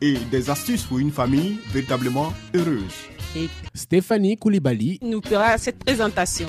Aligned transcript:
et 0.00 0.14
des 0.30 0.50
astuces 0.50 0.84
pour 0.84 0.98
une 0.98 1.10
famille 1.10 1.58
véritablement 1.72 2.32
heureuse. 2.54 2.94
et 3.36 3.48
Stéphanie 3.74 4.36
Koulibaly, 4.36 4.98
nous 5.02 5.20
fera 5.22 5.58
cette 5.58 5.78
présentation. 5.78 6.46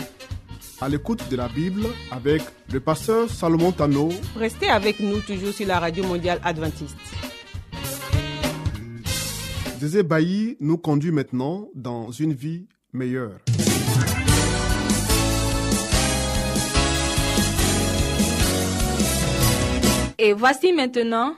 À 0.79 0.89
l'écoute 0.89 1.29
de 1.29 1.35
la 1.35 1.47
Bible 1.47 1.85
avec 2.09 2.41
le 2.73 2.79
pasteur 2.79 3.29
Salomon 3.29 3.71
Tano 3.71 4.09
Restez 4.35 4.69
avec 4.69 4.99
nous 4.99 5.19
toujours 5.19 5.53
sur 5.53 5.67
la 5.67 5.79
radio 5.79 6.03
mondiale 6.03 6.39
adventiste. 6.43 6.97
Zézé 9.79 10.03
Bailly 10.03 10.57
nous 10.59 10.77
conduit 10.77 11.11
maintenant 11.11 11.67
dans 11.75 12.11
une 12.11 12.33
vie 12.33 12.67
meilleure. 12.93 13.31
Et 20.17 20.33
voici 20.33 20.71
maintenant 20.71 21.35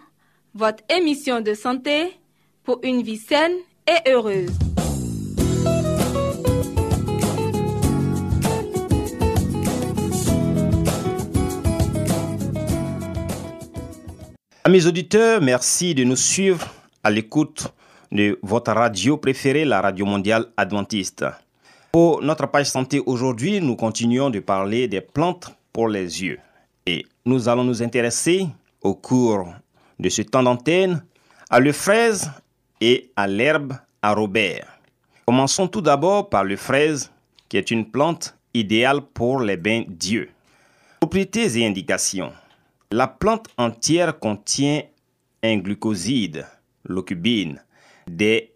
votre 0.55 0.83
émission 0.87 1.41
de 1.41 1.55
santé 1.55 2.11
pour 2.63 2.79
une 2.83 3.01
vie 3.01 3.17
saine 3.17 3.53
et 3.87 4.09
heureuse. 4.09 4.51
Amis 14.63 14.85
auditeurs, 14.85 15.41
merci 15.41 15.95
de 15.95 16.03
nous 16.03 16.15
suivre 16.15 16.65
à 17.03 17.09
l'écoute 17.09 17.67
de 18.11 18.39
votre 18.43 18.71
radio 18.71 19.17
préférée, 19.17 19.65
la 19.65 19.81
Radio 19.81 20.05
Mondiale 20.05 20.45
Adventiste. 20.55 21.25
Pour 21.91 22.21
notre 22.21 22.47
page 22.47 22.67
santé 22.67 23.01
aujourd'hui, 23.05 23.59
nous 23.59 23.75
continuons 23.75 24.29
de 24.29 24.39
parler 24.39 24.87
des 24.87 25.01
plantes 25.01 25.53
pour 25.73 25.89
les 25.89 26.23
yeux. 26.23 26.39
Et 26.85 27.05
nous 27.25 27.49
allons 27.49 27.63
nous 27.63 27.81
intéresser 27.81 28.47
au 28.81 28.93
cours 28.93 29.47
de 30.03 30.09
ce 30.09 30.21
temps 30.21 30.43
d'antenne 30.43 31.03
à 31.49 31.59
le 31.61 31.71
fraise 31.71 32.29
et 32.81 33.11
à 33.15 33.25
l'herbe 33.25 33.73
à 34.01 34.13
Robert. 34.13 34.67
Commençons 35.25 35.69
tout 35.69 35.81
d'abord 35.81 36.29
par 36.29 36.43
le 36.43 36.57
fraise, 36.57 37.09
qui 37.47 37.55
est 37.55 37.71
une 37.71 37.89
plante 37.89 38.35
idéale 38.53 39.01
pour 39.01 39.39
les 39.39 39.55
bains 39.55 39.85
d'yeux. 39.87 40.29
Propriétés 40.99 41.57
et 41.57 41.65
indications. 41.65 42.33
La 42.91 43.07
plante 43.07 43.47
entière 43.57 44.19
contient 44.19 44.81
un 45.41 45.57
glucoside, 45.57 46.45
l'ocubine, 46.83 47.63
des 48.05 48.51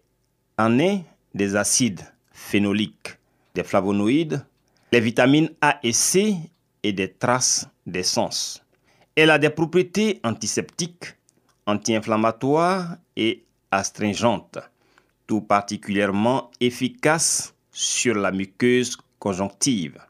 années, 0.58 1.04
des 1.34 1.56
acides 1.56 2.02
phénoliques, 2.30 3.16
des 3.54 3.64
flavonoïdes, 3.64 4.44
les 4.92 5.00
vitamines 5.00 5.50
A 5.62 5.78
et 5.82 5.92
C 5.92 6.36
et 6.82 6.92
des 6.92 7.10
traces 7.10 7.66
d'essence. 7.86 8.62
Elle 9.16 9.30
a 9.30 9.38
des 9.38 9.50
propriétés 9.50 10.20
antiseptiques, 10.22 11.17
anti-inflammatoires 11.68 12.96
et 13.16 13.44
astringentes, 13.70 14.58
tout 15.26 15.42
particulièrement 15.42 16.50
efficaces 16.60 17.54
sur 17.70 18.14
la 18.14 18.32
muqueuse 18.32 18.96
conjonctive. 19.18 20.00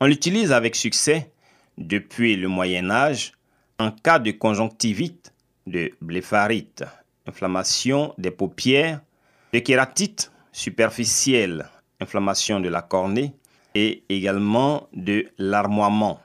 On 0.00 0.06
l'utilise 0.06 0.52
avec 0.52 0.74
succès 0.74 1.30
depuis 1.78 2.36
le 2.36 2.48
Moyen 2.48 2.90
Âge 2.90 3.32
en 3.78 3.92
cas 3.92 4.18
de 4.18 4.32
conjonctivite, 4.32 5.32
de 5.66 5.92
blépharite, 6.00 6.84
inflammation 7.26 8.12
des 8.18 8.32
paupières, 8.32 9.00
de 9.52 9.60
kératite 9.60 10.32
superficielle, 10.52 11.68
inflammation 12.00 12.58
de 12.58 12.68
la 12.68 12.82
cornée 12.82 13.32
et 13.74 14.02
également 14.08 14.88
de 14.92 15.28
larmoiement. 15.38 16.20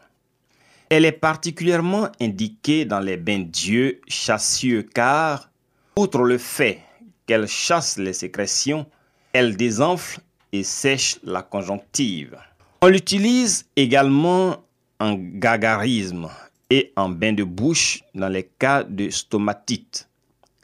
Elle 0.89 1.05
est 1.05 1.11
particulièrement 1.11 2.09
indiquée 2.21 2.85
dans 2.85 2.99
les 2.99 3.17
bains 3.17 3.39
d'yeux 3.39 4.01
chassieux 4.07 4.83
car, 4.83 5.49
outre 5.95 6.21
le 6.21 6.37
fait 6.37 6.81
qu'elle 7.25 7.47
chasse 7.47 7.97
les 7.97 8.13
sécrétions, 8.13 8.85
elle 9.33 9.57
désenfle 9.57 10.19
et 10.51 10.63
sèche 10.63 11.17
la 11.23 11.41
conjonctive. 11.41 12.37
On 12.81 12.87
l'utilise 12.87 13.65
également 13.75 14.57
en 14.99 15.15
gagarisme 15.15 16.29
et 16.69 16.93
en 16.95 17.09
bain 17.09 17.33
de 17.33 17.43
bouche 17.43 18.03
dans 18.13 18.29
les 18.29 18.43
cas 18.43 18.83
de 18.83 19.09
stomatite, 19.09 20.07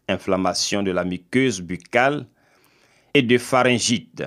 inflammation 0.08 0.84
de 0.84 0.92
la 0.92 1.04
muqueuse 1.04 1.62
buccale 1.62 2.28
et 3.16 3.24
de 3.24 3.40
pharyngite, 3.40 4.24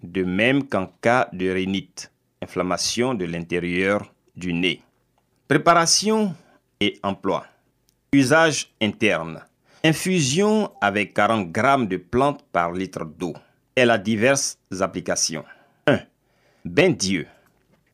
de 0.00 0.22
même 0.22 0.68
qu'en 0.68 0.86
cas 1.00 1.28
de 1.32 1.50
rhinite, 1.50 2.12
inflammation 2.40 3.14
de 3.14 3.24
l'intérieur 3.24 4.14
du 4.36 4.52
nez. 4.52 4.83
Préparation 5.54 6.34
et 6.80 6.98
emploi. 7.04 7.46
Usage 8.12 8.74
interne. 8.82 9.40
Infusion 9.84 10.72
avec 10.80 11.14
40 11.14 11.54
g 11.54 11.86
de 11.86 11.96
plantes 11.96 12.44
par 12.50 12.72
litre 12.72 13.04
d'eau. 13.04 13.34
Elle 13.76 13.90
a 13.90 13.98
diverses 13.98 14.58
applications. 14.80 15.44
1. 15.86 16.00
Bain 16.64 16.90
d'yeux. 16.90 17.28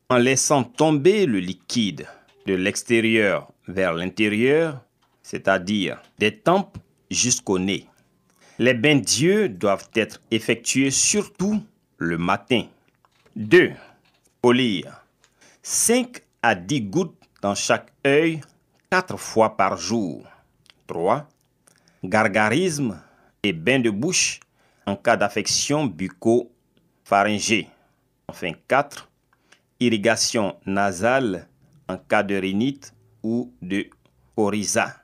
En 0.08 0.16
laissant 0.16 0.64
tomber 0.64 1.26
le 1.26 1.38
liquide 1.38 2.06
de 2.46 2.54
l'extérieur 2.54 3.52
vers 3.68 3.92
l'intérieur, 3.92 4.80
c'est-à-dire 5.22 6.00
des 6.18 6.34
tempes 6.34 6.78
jusqu'au 7.10 7.58
nez. 7.58 7.86
Les 8.58 8.72
bains 8.72 9.00
d'yeux 9.00 9.50
doivent 9.50 9.90
être 9.92 10.22
effectués 10.30 10.90
surtout 10.90 11.62
le 11.98 12.16
matin. 12.16 12.62
2. 13.36 13.72
Polir. 14.40 15.04
5 15.62 16.22
à 16.42 16.54
10 16.54 16.80
gouttes 16.84 17.19
dans 17.42 17.54
chaque 17.54 17.92
œil 18.06 18.40
4 18.90 19.16
fois 19.16 19.56
par 19.56 19.76
jour. 19.76 20.24
3. 20.86 21.26
Gargarisme 22.02 23.00
et 23.42 23.52
bain 23.52 23.78
de 23.78 23.90
bouche 23.90 24.40
en 24.86 24.96
cas 24.96 25.16
d'affection 25.16 25.86
bucco-pharyngée. 25.86 27.68
Enfin 28.28 28.52
4. 28.68 29.08
Irrigation 29.80 30.56
nasale 30.66 31.48
en 31.88 31.96
cas 31.96 32.22
de 32.22 32.34
rhinite 32.34 32.92
ou 33.22 33.52
de 33.62 33.88
coryza. 34.34 34.96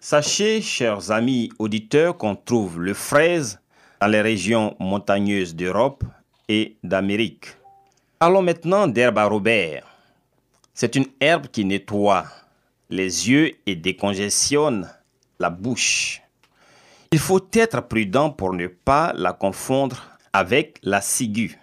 Sachez, 0.00 0.62
chers 0.62 1.10
amis 1.10 1.50
auditeurs, 1.58 2.16
qu'on 2.16 2.36
trouve 2.36 2.80
le 2.80 2.94
fraise 2.94 3.60
dans 4.00 4.06
les 4.06 4.20
régions 4.20 4.76
montagneuses 4.78 5.56
d'Europe 5.56 6.04
et 6.48 6.76
d'Amérique. 6.82 7.56
Parlons 8.18 8.42
maintenant 8.42 8.86
d'herbe 8.86 9.18
à 9.18 9.24
Robert. 9.24 9.87
C'est 10.80 10.94
une 10.94 11.06
herbe 11.18 11.48
qui 11.48 11.64
nettoie 11.64 12.24
les 12.88 13.28
yeux 13.28 13.56
et 13.66 13.74
décongestionne 13.74 14.88
la 15.40 15.50
bouche. 15.50 16.22
Il 17.10 17.18
faut 17.18 17.44
être 17.52 17.80
prudent 17.80 18.30
pour 18.30 18.52
ne 18.52 18.68
pas 18.68 19.12
la 19.16 19.32
confondre 19.32 20.06
avec 20.32 20.78
la 20.84 21.00
ciguë. 21.00 21.58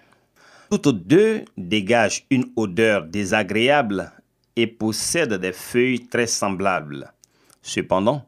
Toutes 0.69 1.07
deux 1.07 1.45
dégagent 1.55 2.25
une 2.29 2.51
odeur 2.57 3.05
désagréable 3.05 4.11
et 4.57 4.67
possèdent 4.67 5.35
des 5.35 5.53
feuilles 5.53 6.09
très 6.09 6.27
semblables. 6.27 7.13
Cependant, 7.61 8.27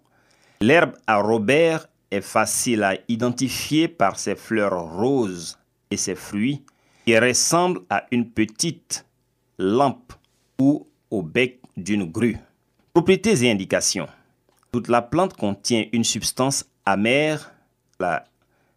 l'herbe 0.61 0.93
à 1.05 1.17
Robert 1.17 1.89
est 2.11 2.21
facile 2.21 2.83
à 2.83 2.93
identifier 3.09 3.89
par 3.89 4.17
ses 4.17 4.37
fleurs 4.37 4.95
roses 4.95 5.59
et 5.91 5.97
ses 5.97 6.15
fruits 6.15 6.63
qui 7.03 7.19
ressemblent 7.19 7.81
à 7.89 8.05
une 8.09 8.31
petite 8.31 9.05
lampe 9.57 10.13
ou 10.59 10.87
au 11.11 11.21
bec 11.21 11.59
d'une 11.75 12.05
grue. 12.05 12.37
Propriétés 12.93 13.43
et 13.45 13.51
indications. 13.51 14.07
Toute 14.71 14.87
la 14.87 15.01
plante 15.01 15.35
contient 15.35 15.85
une 15.91 16.03
substance 16.03 16.65
amère, 16.85 17.53
la 17.99 18.25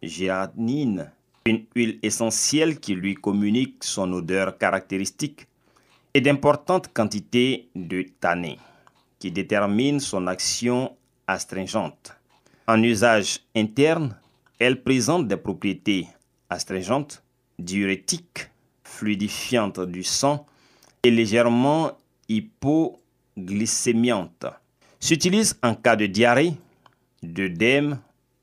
géanine, 0.01 1.11
une 1.45 1.65
huile 1.75 1.99
essentielle 2.03 2.79
qui 2.79 2.93
lui 2.93 3.15
communique 3.15 3.83
son 3.83 4.11
odeur 4.13 4.57
caractéristique 4.57 5.47
et 6.13 6.21
d'importantes 6.21 6.93
quantités 6.93 7.69
de 7.75 8.05
tannin 8.19 8.55
qui 9.19 9.31
déterminent 9.31 9.99
son 9.99 10.27
action 10.27 10.95
astringente. 11.27 12.13
En 12.67 12.81
usage 12.81 13.41
interne, 13.55 14.17
elle 14.59 14.81
présente 14.81 15.27
des 15.27 15.37
propriétés 15.37 16.07
astringentes, 16.49 17.23
diurétiques, 17.59 18.49
fluidifiantes 18.83 19.79
du 19.79 20.03
sang 20.03 20.45
et 21.03 21.11
légèrement 21.11 21.91
hypoglycémiantes. 22.29 24.45
S'utilise 24.99 25.57
en 25.63 25.75
cas 25.75 25.95
de 25.95 26.05
diarrhée, 26.05 26.53
d'œdème 27.23 27.99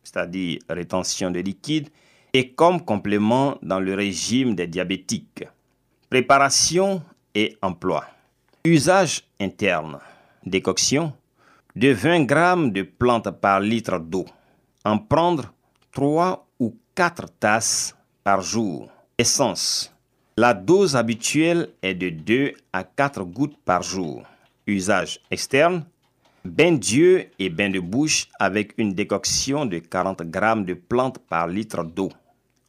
c'est-à-dire 0.08 0.60
rétention 0.68 1.30
de 1.30 1.40
liquide, 1.40 1.88
et 2.32 2.52
comme 2.52 2.84
complément 2.84 3.58
dans 3.62 3.80
le 3.80 3.94
régime 3.94 4.54
des 4.54 4.66
diabétiques. 4.66 5.44
Préparation 6.08 7.02
et 7.34 7.56
emploi. 7.62 8.04
Usage 8.64 9.24
interne. 9.40 9.98
Décoction 10.44 11.12
de 11.76 11.90
20 11.90 12.28
g 12.28 12.70
de 12.70 12.82
plantes 12.82 13.30
par 13.30 13.60
litre 13.60 13.98
d'eau. 13.98 14.24
En 14.84 14.98
prendre 14.98 15.52
3 15.92 16.46
ou 16.58 16.74
4 16.94 17.26
tasses 17.38 17.94
par 18.24 18.40
jour. 18.40 18.88
Essence. 19.18 19.94
La 20.38 20.54
dose 20.54 20.94
habituelle 20.94 21.70
est 21.82 21.96
de 21.96 22.10
2 22.10 22.52
à 22.72 22.84
4 22.84 23.24
gouttes 23.24 23.56
par 23.64 23.82
jour. 23.82 24.22
Usage 24.68 25.18
externe. 25.32 25.84
Bain 26.44 26.74
d'yeux 26.74 27.26
et 27.40 27.50
bain 27.50 27.70
de 27.70 27.80
bouche 27.80 28.28
avec 28.38 28.72
une 28.78 28.94
décoction 28.94 29.66
de 29.66 29.80
40 29.80 30.22
g 30.22 30.64
de 30.64 30.74
plantes 30.74 31.18
par 31.18 31.48
litre 31.48 31.82
d'eau. 31.82 32.12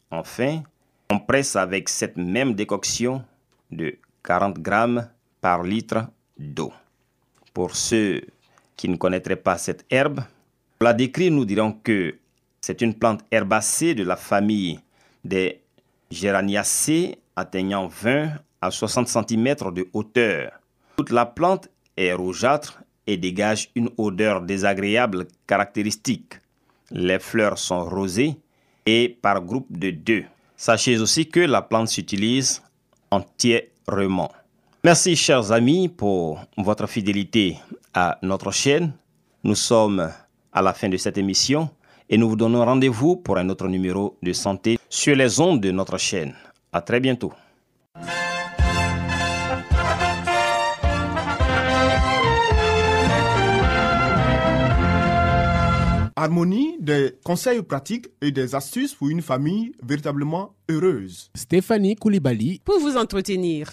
Enfin, 0.09 0.63
on 1.11 1.19
presse 1.19 1.55
avec 1.55 1.89
cette 1.89 2.17
même 2.17 2.55
décoction 2.55 3.23
de 3.69 3.97
40 4.23 4.57
g 4.65 5.01
par 5.39 5.61
litre 5.61 6.07
d'eau. 6.39 6.73
Pour 7.53 7.75
ceux 7.75 8.23
qui 8.75 8.89
ne 8.89 8.95
connaîtraient 8.95 9.35
pas 9.35 9.59
cette 9.59 9.85
herbe, 9.91 10.21
pour 10.79 10.85
la 10.85 10.93
décrire, 10.93 11.31
nous 11.31 11.45
dirons 11.45 11.73
que 11.73 12.15
c'est 12.61 12.81
une 12.81 12.95
plante 12.95 13.23
herbacée 13.29 13.93
de 13.93 14.03
la 14.03 14.15
famille 14.15 14.79
des 15.23 15.61
Geraniacées 16.09 17.19
atteignant 17.39 17.87
20 17.87 18.31
à 18.61 18.71
60 18.71 19.07
cm 19.07 19.55
de 19.73 19.87
hauteur. 19.93 20.51
Toute 20.97 21.11
la 21.11 21.25
plante 21.25 21.69
est 21.97 22.13
rougeâtre 22.13 22.81
et 23.07 23.17
dégage 23.17 23.69
une 23.75 23.89
odeur 23.97 24.41
désagréable 24.41 25.27
caractéristique. 25.47 26.33
Les 26.91 27.19
fleurs 27.19 27.57
sont 27.57 27.85
rosées 27.85 28.37
et 28.85 29.17
par 29.21 29.41
groupe 29.41 29.71
de 29.71 29.91
deux. 29.91 30.25
Sachez 30.55 30.99
aussi 30.99 31.27
que 31.27 31.39
la 31.39 31.61
plante 31.61 31.87
s'utilise 31.87 32.61
entièrement. 33.11 34.31
Merci 34.83 35.15
chers 35.15 35.51
amis 35.51 35.89
pour 35.89 36.39
votre 36.57 36.87
fidélité 36.87 37.57
à 37.93 38.17
notre 38.21 38.51
chaîne. 38.51 38.93
Nous 39.43 39.55
sommes 39.55 40.11
à 40.51 40.61
la 40.61 40.73
fin 40.73 40.89
de 40.89 40.97
cette 40.97 41.17
émission 41.17 41.69
et 42.09 42.17
nous 42.17 42.29
vous 42.29 42.35
donnons 42.35 42.65
rendez-vous 42.65 43.15
pour 43.15 43.37
un 43.37 43.49
autre 43.49 43.67
numéro 43.67 44.17
de 44.21 44.33
santé 44.33 44.77
sur 44.89 45.15
les 45.15 45.39
ondes 45.39 45.61
de 45.61 45.71
notre 45.71 45.97
chaîne. 45.97 46.33
À 46.71 46.81
très 46.81 46.99
bientôt. 46.99 47.33
Harmonie, 56.15 56.75
des 56.81 57.15
conseils 57.23 57.63
pratiques 57.63 58.07
et 58.21 58.31
des 58.31 58.53
astuces 58.53 58.93
pour 58.93 59.09
une 59.09 59.21
famille 59.21 59.71
véritablement 59.81 60.53
heureuse. 60.69 61.31
Stéphanie 61.33 61.95
Koulibaly 61.95 62.61
pour 62.65 62.77
vous 62.79 62.97
entretenir. 62.97 63.71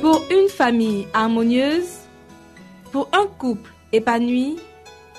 Pour 0.00 0.22
une 0.30 0.48
famille 0.48 1.06
harmonieuse, 1.14 2.00
pour 2.90 3.08
un 3.12 3.26
couple 3.26 3.70
épanoui, 3.92 4.56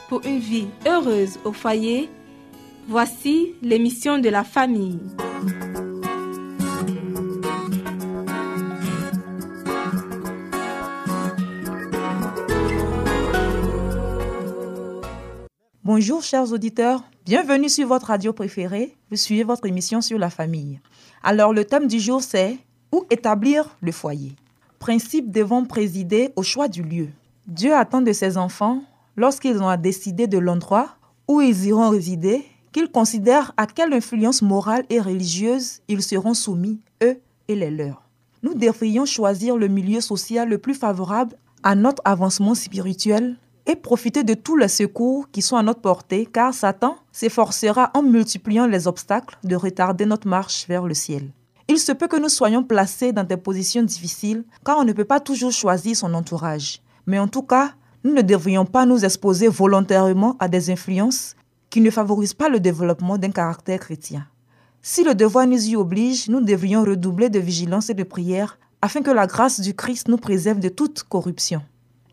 pour 0.10 0.25
une 0.25 0.39
vie 0.39 0.68
heureuse 0.88 1.39
au 1.44 1.51
foyer, 1.51 2.10
voici 2.88 3.54
l'émission 3.62 4.19
de 4.19 4.30
la 4.30 4.44
famille. 4.44 5.00
Bonjour 15.83 16.22
chers 16.22 16.54
auditeurs, 16.54 17.04
bienvenue 17.25 17.69
sur 17.69 17.88
votre 17.88 18.07
radio 18.07 18.31
préférée. 18.31 18.95
Vous 19.10 19.18
suivez 19.18 19.44
votre 19.44 19.65
émission 19.65 20.01
sur 20.01 20.19
la 20.19 20.30
famille. 20.30 20.80
Alors 21.24 21.54
le 21.54 21.65
thème 21.65 21.88
du 21.88 22.00
jour 22.00 22.22
c'est 22.22 22.57
où 22.92 23.06
établir 23.10 23.75
le 23.81 23.92
foyer? 23.92 24.33
Principes 24.77 25.31
devront 25.31 25.65
présider 25.65 26.30
au 26.36 26.44
choix 26.44 26.68
du 26.68 26.83
lieu. 26.83 27.10
Dieu 27.50 27.74
attend 27.74 28.04
de 28.04 28.13
ses 28.13 28.38
enfants, 28.38 28.84
lorsqu'ils 29.18 29.60
ont 29.63 29.68
à 29.68 29.75
décider 29.75 30.28
de 30.28 30.38
l'endroit 30.38 30.90
où 31.28 31.42
ils 31.42 31.66
iront 31.66 31.90
résider, 31.90 32.46
qu'ils 32.72 32.92
considèrent 32.92 33.54
à 33.57 33.66
quelle 33.66 33.92
influence 33.92 34.44
morale 34.44 34.86
et 34.92 35.01
religieuse 35.01 35.80
ils 35.88 36.04
seront 36.04 36.36
soumis, 36.36 36.80
eux 37.01 37.19
et 37.48 37.56
les 37.56 37.72
leurs. 37.72 38.04
Nous 38.44 38.54
devrions 38.54 39.06
choisir 39.06 39.57
le 39.57 39.68
milieu 39.68 40.00
social 40.00 40.48
le 40.48 40.60
plus 40.60 40.75
favorable 40.75 41.36
à 41.63 41.74
notre 41.74 42.04
avancement 42.06 42.54
spirituel 42.54 43.36
et 43.66 43.75
profiter 43.75 44.24
de 44.24 44.36
tous 44.36 44.56
les 44.56 44.68
secours 44.68 45.28
qui 45.31 45.42
sont 45.42 45.57
à 45.57 45.63
notre 45.63 45.81
portée, 45.81 46.28
car 46.28 46.54
Satan 46.54 46.98
s'efforcera 47.12 47.90
en 47.96 48.04
multipliant 48.04 48.68
les 48.68 48.88
obstacles 48.88 49.40
de 49.44 49.56
retarder 49.56 50.06
notre 50.06 50.28
marche 50.28 50.68
vers 50.68 50.86
le 50.86 50.94
ciel. 50.94 51.31
Il 51.68 51.80
se 51.80 51.94
peut 51.94 52.07
que 52.07 52.19
nous 52.19 52.30
soyons 52.30 52.63
placés 52.63 53.12
dans 53.12 53.24
des 53.24 53.38
positions 53.38 53.81
difficiles 53.81 54.44
car 54.63 54.78
on 54.78 54.84
ne 54.84 54.94
peut 54.94 55.04
pas 55.04 55.19
toujours 55.19 55.51
choisir 55.51 55.96
son 55.96 56.13
entourage. 56.13 56.84
Mais 57.10 57.18
en 57.18 57.28
tout 57.28 57.42
cas, 57.42 57.72
nous 58.04 58.14
ne 58.14 58.22
devrions 58.22 58.66
pas 58.66 58.86
nous 58.86 59.04
exposer 59.04 59.48
volontairement 59.48 60.36
à 60.38 60.48
des 60.48 60.70
influences 60.70 61.36
qui 61.72 61.82
ne 61.82 61.90
favorisent 61.90 62.36
pas 62.36 62.50
le 62.50 62.60
développement 62.60 63.18
d'un 63.18 63.32
caractère 63.32 63.80
chrétien. 63.80 64.28
Si 64.84 65.04
le 65.04 65.16
devoir 65.16 65.48
nous 65.48 65.70
y 65.70 65.76
oblige, 65.76 66.30
nous 66.30 66.40
devrions 66.40 66.84
redoubler 66.84 67.30
de 67.30 67.40
vigilance 67.40 67.90
et 67.90 67.96
de 67.96 68.04
prière 68.04 68.60
afin 68.84 69.02
que 69.02 69.10
la 69.10 69.26
grâce 69.26 69.60
du 69.60 69.74
Christ 69.74 70.08
nous 70.08 70.18
préserve 70.18 70.60
de 70.60 70.70
toute 70.70 71.02
corruption. 71.02 71.64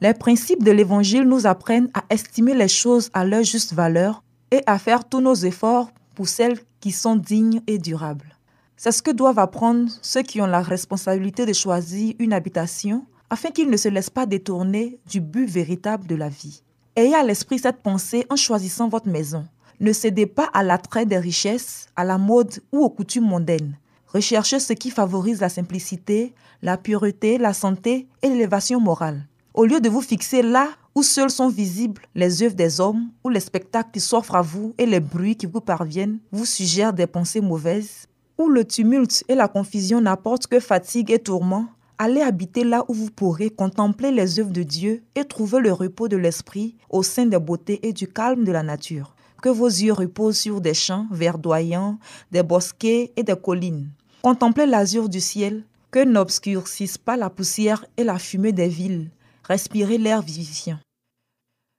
Les 0.00 0.14
principes 0.14 0.64
de 0.64 0.70
l'Évangile 0.70 1.24
nous 1.24 1.46
apprennent 1.46 1.90
à 1.92 2.02
estimer 2.08 2.54
les 2.54 2.66
choses 2.66 3.10
à 3.12 3.26
leur 3.26 3.42
juste 3.42 3.74
valeur 3.74 4.22
et 4.50 4.62
à 4.66 4.78
faire 4.78 5.06
tous 5.06 5.20
nos 5.20 5.34
efforts 5.34 5.90
pour 6.14 6.26
celles 6.26 6.58
qui 6.80 6.90
sont 6.90 7.16
dignes 7.16 7.60
et 7.66 7.76
durables. 7.76 8.34
C'est 8.78 8.92
ce 8.92 9.02
que 9.02 9.10
doivent 9.10 9.40
apprendre 9.40 9.90
ceux 10.00 10.22
qui 10.22 10.40
ont 10.40 10.46
la 10.46 10.62
responsabilité 10.62 11.44
de 11.44 11.52
choisir 11.52 12.14
une 12.18 12.32
habitation 12.32 13.04
afin 13.30 13.50
qu'ils 13.50 13.70
ne 13.70 13.76
se 13.76 13.88
laissent 13.88 14.10
pas 14.10 14.26
détourner 14.26 14.98
du 15.08 15.20
but 15.20 15.46
véritable 15.46 16.06
de 16.06 16.14
la 16.14 16.28
vie. 16.28 16.62
Ayez 16.94 17.14
à 17.14 17.22
l'esprit 17.22 17.58
cette 17.58 17.82
pensée 17.82 18.26
en 18.30 18.36
choisissant 18.36 18.88
votre 18.88 19.08
maison. 19.08 19.46
Ne 19.80 19.92
cédez 19.92 20.26
pas 20.26 20.48
à 20.54 20.62
l'attrait 20.62 21.06
des 21.06 21.18
richesses, 21.18 21.86
à 21.96 22.04
la 22.04 22.16
mode 22.16 22.62
ou 22.72 22.78
aux 22.84 22.90
coutumes 22.90 23.26
mondaines. 23.26 23.76
Recherchez 24.06 24.60
ce 24.60 24.72
qui 24.72 24.90
favorise 24.90 25.40
la 25.40 25.50
simplicité, 25.50 26.34
la 26.62 26.78
pureté, 26.78 27.36
la 27.36 27.52
santé 27.52 28.08
et 28.22 28.28
l'élévation 28.28 28.80
morale. 28.80 29.26
Au 29.52 29.64
lieu 29.64 29.80
de 29.80 29.88
vous 29.88 30.00
fixer 30.00 30.42
là 30.42 30.68
où 30.94 31.02
seuls 31.02 31.30
sont 31.30 31.48
visibles 31.48 32.02
les 32.14 32.42
œuvres 32.42 32.54
des 32.54 32.80
hommes, 32.80 33.10
ou 33.22 33.28
les 33.28 33.40
spectacles 33.40 33.90
qui 33.92 34.00
s'offrent 34.00 34.34
à 34.34 34.40
vous 34.40 34.74
et 34.78 34.86
les 34.86 35.00
bruits 35.00 35.36
qui 35.36 35.44
vous 35.44 35.60
parviennent 35.60 36.18
vous 36.32 36.46
suggèrent 36.46 36.94
des 36.94 37.06
pensées 37.06 37.42
mauvaises, 37.42 38.06
où 38.38 38.48
le 38.48 38.64
tumulte 38.64 39.22
et 39.28 39.34
la 39.34 39.48
confusion 39.48 40.00
n'apportent 40.00 40.46
que 40.46 40.60
fatigue 40.60 41.10
et 41.10 41.18
tourment, 41.18 41.68
allez 41.98 42.20
habiter 42.20 42.64
là 42.64 42.84
où 42.88 42.94
vous 42.94 43.10
pourrez 43.10 43.50
contempler 43.50 44.10
les 44.10 44.38
œuvres 44.38 44.52
de 44.52 44.62
Dieu 44.62 45.02
et 45.14 45.24
trouver 45.24 45.60
le 45.60 45.72
repos 45.72 46.08
de 46.08 46.16
l'esprit 46.16 46.76
au 46.90 47.02
sein 47.02 47.26
des 47.26 47.38
beautés 47.38 47.86
et 47.86 47.92
du 47.92 48.08
calme 48.08 48.44
de 48.44 48.52
la 48.52 48.62
nature. 48.62 49.14
Que 49.42 49.48
vos 49.48 49.68
yeux 49.68 49.92
reposent 49.92 50.38
sur 50.38 50.60
des 50.60 50.74
champs 50.74 51.06
verdoyants, 51.10 51.98
des 52.32 52.42
bosquets 52.42 53.12
et 53.16 53.22
des 53.22 53.36
collines. 53.36 53.90
Contemplez 54.22 54.66
l'azur 54.66 55.08
du 55.08 55.20
ciel, 55.20 55.64
que 55.90 56.04
n'obscurcissent 56.04 56.98
pas 56.98 57.16
la 57.16 57.30
poussière 57.30 57.84
et 57.96 58.04
la 58.04 58.18
fumée 58.18 58.52
des 58.52 58.68
villes. 58.68 59.10
Respirez 59.44 59.98
l'air 59.98 60.22
vivifiant. 60.22 60.78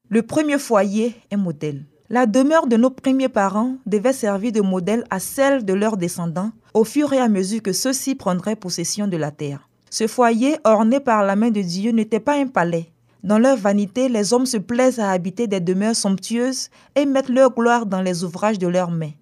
Le 0.09 0.21
premier 0.21 0.57
foyer 0.57 1.15
est 1.29 1.37
modèle. 1.37 1.85
La 2.09 2.25
demeure 2.25 2.67
de 2.67 2.77
nos 2.77 2.89
premiers 2.89 3.27
parents 3.27 3.75
devait 3.85 4.13
servir 4.13 4.53
de 4.53 4.61
modèle 4.61 5.03
à 5.09 5.19
celle 5.19 5.65
de 5.65 5.73
leurs 5.73 5.97
descendants 5.97 6.51
au 6.73 6.85
fur 6.85 7.11
et 7.11 7.19
à 7.19 7.27
mesure 7.27 7.61
que 7.61 7.73
ceux-ci 7.73 8.15
prendraient 8.15 8.55
possession 8.55 9.07
de 9.07 9.17
la 9.17 9.31
terre. 9.31 9.67
Ce 9.97 10.05
foyer 10.05 10.57
orné 10.63 10.99
par 10.99 11.23
la 11.23 11.35
main 11.35 11.49
de 11.49 11.63
Dieu 11.63 11.89
n'était 11.89 12.19
pas 12.19 12.35
un 12.35 12.45
palais. 12.45 12.91
Dans 13.23 13.39
leur 13.39 13.57
vanité, 13.57 14.09
les 14.09 14.31
hommes 14.31 14.45
se 14.45 14.57
plaisent 14.57 14.99
à 14.99 15.09
habiter 15.09 15.47
des 15.47 15.59
demeures 15.59 15.95
somptueuses 15.95 16.69
et 16.95 17.07
mettent 17.07 17.29
leur 17.29 17.51
gloire 17.51 17.87
dans 17.87 18.03
les 18.03 18.23
ouvrages 18.23 18.59
de 18.59 18.67
leurs 18.67 18.91
mains. 18.91 19.13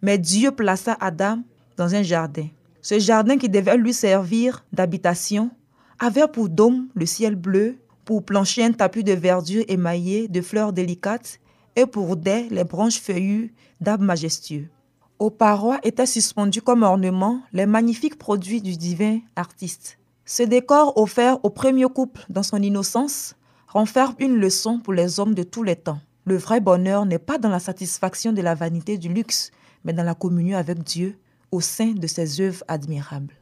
Mais 0.00 0.16
Dieu 0.16 0.50
plaça 0.50 0.96
Adam 1.00 1.40
dans 1.76 1.94
un 1.94 2.02
jardin. 2.02 2.46
Ce 2.80 2.98
jardin 2.98 3.36
qui 3.36 3.50
devait 3.50 3.76
lui 3.76 3.92
servir 3.92 4.64
d'habitation 4.72 5.50
avait 5.98 6.26
pour 6.26 6.48
dôme 6.48 6.88
le 6.94 7.04
ciel 7.04 7.34
bleu, 7.34 7.76
pour 8.06 8.24
plancher 8.24 8.64
un 8.64 8.72
tapis 8.72 9.04
de 9.04 9.12
verdure 9.12 9.64
émaillé 9.68 10.28
de 10.28 10.40
fleurs 10.40 10.72
délicates 10.72 11.40
et 11.76 11.84
pour 11.84 12.16
des 12.16 12.48
les 12.48 12.64
branches 12.64 13.02
feuillues 13.02 13.52
d'arbres 13.82 14.04
majestueux. 14.04 14.70
Aux 15.18 15.28
parois 15.28 15.78
étaient 15.82 16.06
suspendus 16.06 16.62
comme 16.62 16.84
ornements 16.84 17.42
les 17.52 17.66
magnifiques 17.66 18.16
produits 18.16 18.62
du 18.62 18.78
divin 18.78 19.18
artiste. 19.36 19.98
Ce 20.24 20.42
décor 20.42 20.96
offert 20.96 21.44
au 21.44 21.50
premier 21.50 21.86
couple 21.86 22.24
dans 22.28 22.44
son 22.44 22.62
innocence 22.62 23.34
renferme 23.66 24.14
une 24.20 24.36
leçon 24.36 24.78
pour 24.78 24.92
les 24.92 25.18
hommes 25.18 25.34
de 25.34 25.42
tous 25.42 25.62
les 25.62 25.76
temps. 25.76 25.98
Le 26.24 26.36
vrai 26.36 26.60
bonheur 26.60 27.04
n'est 27.06 27.18
pas 27.18 27.38
dans 27.38 27.48
la 27.48 27.58
satisfaction 27.58 28.32
de 28.32 28.40
la 28.40 28.54
vanité 28.54 28.98
du 28.98 29.08
luxe, 29.08 29.50
mais 29.84 29.92
dans 29.92 30.04
la 30.04 30.14
communion 30.14 30.56
avec 30.56 30.82
Dieu 30.84 31.18
au 31.50 31.60
sein 31.60 31.92
de 31.92 32.06
ses 32.06 32.40
œuvres 32.40 32.62
admirables. 32.68 33.34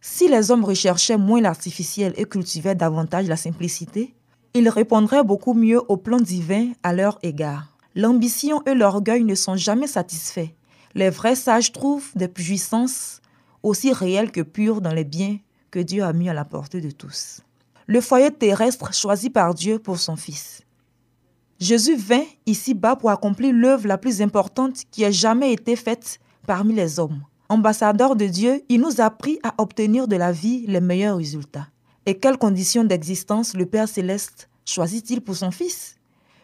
Si 0.00 0.28
les 0.28 0.50
hommes 0.50 0.64
recherchaient 0.64 1.16
moins 1.16 1.40
l'artificiel 1.40 2.12
et 2.16 2.24
cultivaient 2.24 2.74
davantage 2.74 3.28
la 3.28 3.36
simplicité, 3.36 4.14
ils 4.54 4.68
répondraient 4.68 5.24
beaucoup 5.24 5.54
mieux 5.54 5.80
au 5.88 5.96
plan 5.96 6.18
divin 6.18 6.72
à 6.82 6.92
leur 6.92 7.18
égard. 7.22 7.76
L'ambition 7.94 8.62
et 8.66 8.74
l'orgueil 8.74 9.22
ne 9.22 9.34
sont 9.34 9.56
jamais 9.56 9.86
satisfaits. 9.86 10.50
Les 10.94 11.10
vrais 11.10 11.36
sages 11.36 11.72
trouvent 11.72 12.10
des 12.16 12.28
puissances 12.28 13.20
aussi 13.62 13.92
réelles 13.92 14.32
que 14.32 14.40
pures 14.40 14.80
dans 14.80 14.92
les 14.92 15.04
biens 15.04 15.38
que 15.70 15.78
Dieu 15.78 16.02
a 16.02 16.12
mis 16.12 16.28
à 16.28 16.34
la 16.34 16.44
portée 16.44 16.80
de 16.80 16.90
tous. 16.90 17.40
Le 17.86 18.00
foyer 18.00 18.30
terrestre 18.30 18.92
choisi 18.92 19.30
par 19.30 19.54
Dieu 19.54 19.78
pour 19.78 19.98
son 19.98 20.16
Fils. 20.16 20.62
Jésus 21.58 21.96
vint 21.96 22.24
ici-bas 22.44 22.96
pour 22.96 23.10
accomplir 23.10 23.54
l'œuvre 23.54 23.86
la 23.86 23.96
plus 23.96 24.20
importante 24.20 24.82
qui 24.90 25.04
ait 25.04 25.12
jamais 25.12 25.52
été 25.52 25.76
faite 25.76 26.18
parmi 26.46 26.74
les 26.74 26.98
hommes. 26.98 27.22
Ambassadeur 27.48 28.16
de 28.16 28.26
Dieu, 28.26 28.62
il 28.68 28.80
nous 28.80 29.00
a 29.00 29.04
appris 29.04 29.38
à 29.42 29.54
obtenir 29.58 30.08
de 30.08 30.16
la 30.16 30.32
vie 30.32 30.66
les 30.66 30.80
meilleurs 30.80 31.16
résultats. 31.16 31.68
Et 32.04 32.18
quelles 32.18 32.38
conditions 32.38 32.84
d'existence 32.84 33.54
le 33.54 33.66
Père 33.66 33.88
céleste 33.88 34.48
choisit-il 34.64 35.20
pour 35.20 35.36
son 35.36 35.50
Fils? 35.50 35.96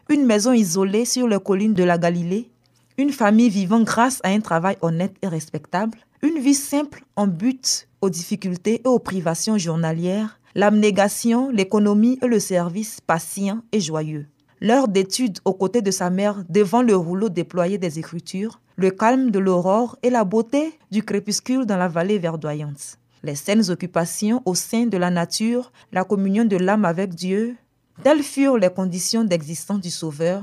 Une 0.09 0.25
maison 0.25 0.53
isolée 0.53 1.05
sur 1.05 1.27
les 1.29 1.41
collines 1.41 1.75
de 1.75 1.85
la 1.85 1.99
Galilée, 1.99 2.51
une 2.99 3.13
famille 3.13 3.49
vivant 3.49 3.81
grâce 3.81 4.21
à 4.23 4.29
un 4.29 4.41
travail 4.41 4.77
honnête 4.81 5.15
et 5.23 5.29
respectable, 5.29 5.99
une 6.23 6.39
vie 6.39 6.55
simple 6.55 7.05
en 7.17 7.27
but 7.27 7.89
aux 8.01 8.11
difficultés 8.11 8.81
et 8.85 8.89
aux 8.89 9.01
privations 9.01 9.59
journalières, 9.59 10.41
l'abnégation, 10.55 11.51
l'économie 11.51 12.19
et 12.23 12.29
le 12.29 12.39
service 12.39 13.01
patient 13.01 13.63
et 13.73 13.81
joyeux. 13.81 14.27
L'heure 14.61 14.87
d'étude 14.87 15.41
aux 15.45 15.55
côtés 15.55 15.83
de 15.83 15.91
sa 15.91 16.11
mère 16.11 16.45
devant 16.49 16.83
le 16.83 16.95
rouleau 16.95 17.29
déployé 17.29 17.79
des 17.79 17.99
Écritures, 17.99 18.61
le 18.77 18.93
calme 18.93 19.33
de 19.33 19.41
l'aurore 19.41 19.99
et 20.05 20.11
la 20.11 20.25
beauté 20.25 20.79
du 20.93 21.03
crépuscule 21.03 21.67
dans 21.67 21.77
la 21.77 21.89
vallée 21.89 22.19
verdoyante. 22.19 22.99
Les 23.25 23.35
saines 23.35 23.71
occupations 23.71 24.43
au 24.45 24.55
sein 24.55 24.87
de 24.87 24.97
la 24.97 25.11
nature, 25.11 25.73
la 25.93 26.05
communion 26.05 26.45
de 26.45 26.57
l'âme 26.57 26.85
avec 26.85 27.15
Dieu, 27.15 27.57
Telles 28.03 28.23
furent 28.23 28.57
les 28.57 28.71
conditions 28.71 29.23
d'existence 29.23 29.81
du 29.81 29.91
Sauveur 29.91 30.43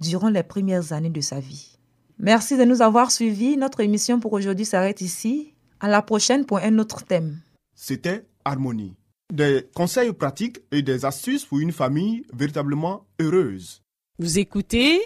durant 0.00 0.28
les 0.28 0.42
premières 0.42 0.92
années 0.92 1.10
de 1.10 1.20
sa 1.20 1.40
vie. 1.40 1.77
Merci 2.20 2.56
de 2.56 2.64
nous 2.64 2.82
avoir 2.82 3.12
suivis. 3.12 3.56
Notre 3.56 3.80
émission 3.80 4.18
pour 4.18 4.32
aujourd'hui 4.32 4.64
s'arrête 4.64 5.00
ici. 5.00 5.54
À 5.80 5.88
la 5.88 6.02
prochaine 6.02 6.44
pour 6.44 6.58
un 6.58 6.78
autre 6.78 7.04
thème. 7.04 7.38
C'était 7.76 8.24
Harmonie. 8.44 8.96
Des 9.32 9.66
conseils 9.74 10.12
pratiques 10.12 10.58
et 10.72 10.82
des 10.82 11.04
astuces 11.04 11.44
pour 11.44 11.60
une 11.60 11.70
famille 11.70 12.24
véritablement 12.32 13.06
heureuse. 13.20 13.82
Vous 14.18 14.38
écoutez 14.40 15.00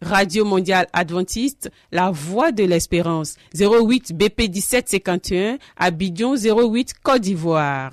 Radio 0.00 0.44
Mondiale 0.44 0.86
Adventiste, 0.92 1.70
La 1.92 2.10
Voix 2.10 2.52
de 2.52 2.64
l'Espérance, 2.64 3.36
08 3.54 4.14
BP 4.16 4.50
1751, 4.50 5.58
Abidjan 5.76 6.36
08 6.36 6.94
Côte 7.02 7.22
d'Ivoire. 7.22 7.92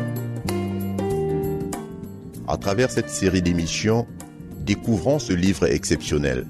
À 2.51 2.57
travers 2.57 2.91
cette 2.91 3.09
série 3.09 3.41
d'émissions, 3.41 4.05
découvrons 4.65 5.19
ce 5.19 5.31
livre 5.31 5.67
exceptionnel. 5.67 6.45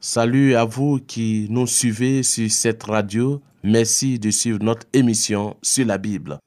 Salut 0.00 0.56
à 0.56 0.64
vous 0.64 0.98
qui 0.98 1.46
nous 1.50 1.68
suivez 1.68 2.24
sur 2.24 2.50
cette 2.50 2.82
radio. 2.82 3.40
Merci 3.62 4.18
de 4.18 4.32
suivre 4.32 4.58
notre 4.60 4.88
émission 4.92 5.56
sur 5.62 5.86
la 5.86 5.98
Bible. 5.98 6.40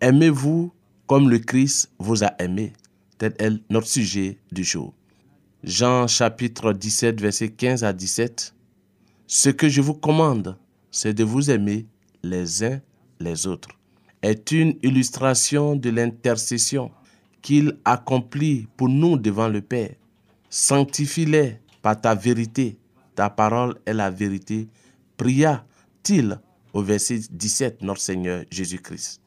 Aimez-vous 0.00 0.72
comme 1.06 1.30
le 1.30 1.38
Christ 1.38 1.92
vous 2.00 2.24
a 2.24 2.32
aimé? 2.40 2.72
Tel 3.18 3.36
est 3.38 3.52
notre 3.70 3.86
sujet 3.86 4.38
du 4.50 4.64
jour. 4.64 4.94
Jean 5.62 6.08
chapitre 6.08 6.72
17, 6.72 7.20
verset 7.20 7.50
15 7.50 7.84
à 7.84 7.92
17. 7.92 8.52
Ce 9.28 9.48
que 9.50 9.68
je 9.68 9.80
vous 9.80 9.94
commande, 9.94 10.56
c'est 10.90 11.14
de 11.14 11.24
vous 11.24 11.50
aimer 11.50 11.86
les 12.22 12.64
uns 12.64 12.80
les 13.20 13.46
autres, 13.46 13.68
est 14.22 14.50
une 14.52 14.76
illustration 14.82 15.76
de 15.76 15.90
l'intercession 15.90 16.90
qu'il 17.42 17.78
accomplit 17.84 18.66
pour 18.76 18.88
nous 18.88 19.16
devant 19.16 19.48
le 19.48 19.60
Père. 19.60 19.94
Sanctifie-les 20.50 21.58
par 21.82 22.00
ta 22.00 22.14
vérité, 22.14 22.76
ta 23.14 23.30
parole 23.30 23.76
est 23.86 23.94
la 23.94 24.10
vérité, 24.10 24.68
pria-t-il 25.16 26.38
au 26.72 26.82
verset 26.82 27.20
17, 27.30 27.82
notre 27.82 28.00
Seigneur 28.00 28.44
Jésus-Christ. 28.50 29.20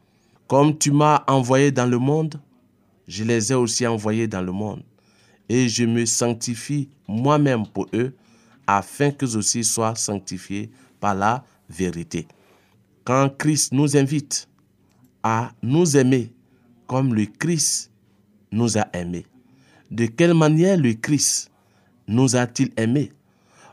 Comme 0.48 0.77
tu 0.77 0.91
m'as 0.91 1.24
envoyé 1.27 1.72
dans 1.72 1.86
le 1.86 1.98
monde, 1.98 2.39
je 3.08 3.24
les 3.24 3.51
ai 3.51 3.55
aussi 3.55 3.88
envoyés 3.88 4.27
dans 4.27 4.41
le 4.41 4.51
monde, 4.51 4.84
et 5.50 5.67
je 5.67 5.86
me 5.86 6.05
sanctifie 6.05 6.89
moi-même 7.08 7.65
pour 7.67 7.88
eux, 7.93 8.13
afin 8.67 9.12
qu'eux 9.12 9.36
aussi 9.36 9.63
soient 9.63 9.96
sanctifiés 9.96 10.70
par 11.00 11.15
la 11.15 11.43
vérité. 11.73 12.27
Quand 13.03 13.29
Christ 13.37 13.73
nous 13.73 13.97
invite 13.97 14.47
à 15.23 15.51
nous 15.61 15.97
aimer 15.97 16.31
comme 16.87 17.13
le 17.13 17.25
Christ 17.25 17.91
nous 18.51 18.77
a 18.77 18.87
aimés, 18.93 19.25
de 19.91 20.05
quelle 20.05 20.33
manière 20.33 20.77
le 20.77 20.93
Christ 20.93 21.51
nous 22.07 22.35
a-t-il 22.35 22.71
aimés? 22.77 23.11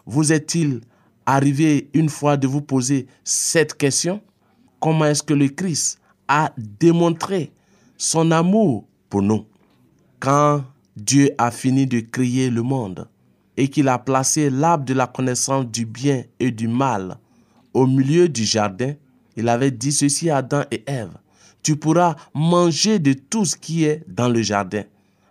Vous 0.07 0.33
est-il 0.33 0.81
arrivé 1.27 1.91
une 1.95 2.09
fois 2.09 2.37
de 2.37 2.47
vous 2.47 2.63
poser 2.63 3.07
cette 3.25 3.75
question? 3.75 4.21
Comment 4.81 5.07
est-ce 5.07 5.23
que 5.23 5.35
le 5.35 5.49
Christ 5.49 6.01
a 6.29 6.53
démontré 6.57 7.53
son 7.97 8.31
amour 8.31 8.87
pour 9.09 9.23
nous? 9.23 9.47
Quand 10.19 10.65
Dieu 10.97 11.31
a 11.39 11.51
fini 11.51 11.87
de 11.87 12.01
créer 12.01 12.51
le 12.51 12.63
monde 12.63 13.09
et 13.57 13.69
qu'il 13.69 13.89
a 13.89 13.99
placé 13.99 14.51
l'arbre 14.51 14.85
de 14.85 14.95
la 14.95 15.07
connaissance 15.07 15.67
du 15.67 15.87
bien 15.87 16.25
et 16.39 16.51
du 16.51 16.69
mal 16.69 17.19
au 17.75 17.87
milieu 17.87 18.29
du 18.29 18.45
jardin, 18.45 18.95
il 19.37 19.49
avait 19.49 19.71
dit 19.71 19.93
ceci 19.93 20.31
à 20.31 20.39
Adam 20.39 20.63
et 20.71 20.83
Ève. 20.87 21.13
Tu 21.63 21.77
pourras 21.77 22.17
manger 22.35 22.99
de 22.99 23.13
tout 23.13 23.45
ce 23.45 23.57
qui 23.57 23.85
est 23.85 24.03
dans 24.09 24.29
le 24.29 24.43
jardin. 24.43 24.83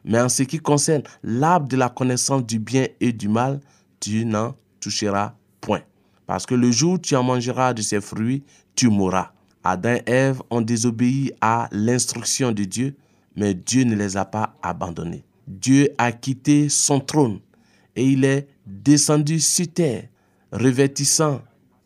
Mais 0.05 0.19
en 0.21 0.29
ce 0.29 0.43
qui 0.43 0.59
concerne 0.59 1.03
l'arbre 1.23 1.67
de 1.67 1.75
la 1.75 1.89
connaissance 1.89 2.45
du 2.45 2.59
bien 2.59 2.87
et 3.01 3.11
du 3.11 3.27
mal, 3.27 3.59
tu 3.99 4.25
n'en 4.25 4.55
toucheras 4.79 5.33
point. 5.59 5.81
Parce 6.25 6.45
que 6.45 6.55
le 6.55 6.71
jour 6.71 6.93
où 6.93 6.97
tu 6.97 7.15
en 7.15 7.23
mangeras 7.23 7.73
de 7.73 7.81
ses 7.81 7.99
fruits, 7.99 8.43
tu 8.75 8.87
mourras. 8.87 9.31
Adam 9.63 9.95
et 9.95 10.03
Ève 10.05 10.41
ont 10.49 10.61
désobéi 10.61 11.33
à 11.41 11.67
l'instruction 11.71 12.51
de 12.51 12.63
Dieu, 12.63 12.95
mais 13.35 13.53
Dieu 13.53 13.83
ne 13.83 13.95
les 13.95 14.15
a 14.15 14.25
pas 14.25 14.55
abandonnés. 14.61 15.25
Dieu 15.47 15.89
a 15.97 16.11
quitté 16.11 16.69
son 16.69 16.99
trône 16.99 17.39
et 17.95 18.05
il 18.05 18.23
est 18.23 18.47
descendu 18.65 19.39
sur 19.39 19.67
terre, 19.73 20.07
revêtissant 20.51 21.41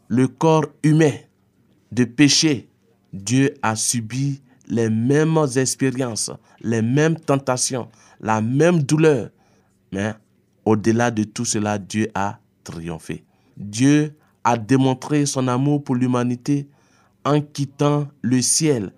le 0.07 0.27
corps 0.27 0.65
humain 0.83 1.13
de 1.91 2.03
péché, 2.03 2.69
Dieu 3.11 3.53
a 3.61 3.75
subi 3.75 4.41
les 4.67 4.89
mêmes 4.89 5.37
expériences, 5.55 6.31
les 6.61 6.81
mêmes 6.81 7.19
tentations, 7.19 7.89
la 8.21 8.41
même 8.41 8.81
douleur. 8.81 9.29
Mais 9.91 10.13
au-delà 10.65 11.11
de 11.11 11.23
tout 11.23 11.45
cela, 11.45 11.77
Dieu 11.77 12.09
a 12.15 12.39
triomphé. 12.63 13.23
Dieu 13.57 14.15
a 14.43 14.57
démontré 14.57 15.25
son 15.25 15.47
amour 15.47 15.83
pour 15.83 15.95
l'humanité 15.95 16.67
en 17.25 17.41
quittant 17.41 18.07
le 18.21 18.41
ciel 18.41 18.91